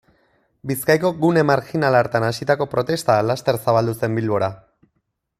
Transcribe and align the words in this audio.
Bizkaiko 0.69 1.09
gune 1.25 1.43
marjinal 1.49 1.97
hartan 1.99 2.25
hasitako 2.29 2.67
protesta 2.71 3.19
laster 3.27 3.61
zabaldu 3.67 3.95
zen 4.05 4.17
Bilbora. 4.21 4.49